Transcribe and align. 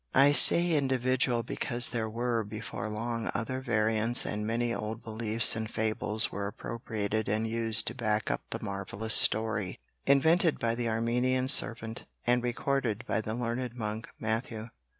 I 0.15 0.31
say 0.31 0.71
"individual" 0.71 1.43
because 1.43 1.89
there 1.89 2.09
were 2.09 2.43
before 2.43 2.89
long 2.89 3.29
other 3.35 3.61
variants, 3.61 4.25
and 4.25 4.47
many 4.47 4.73
old 4.73 5.03
beliefs 5.03 5.55
and 5.55 5.69
fables 5.69 6.31
were 6.31 6.47
appropriated 6.47 7.29
and 7.29 7.45
used 7.47 7.85
to 7.85 7.93
back 7.93 8.31
up 8.31 8.41
the 8.49 8.63
marvellous 8.63 9.13
story, 9.13 9.79
invented 10.07 10.57
by 10.57 10.73
the 10.73 10.89
Armenian 10.89 11.49
servant 11.49 12.05
and 12.25 12.41
recorded 12.41 13.05
by 13.05 13.21
the 13.21 13.35
learned 13.35 13.75
monk, 13.75 14.09
Matthew. 14.19 14.69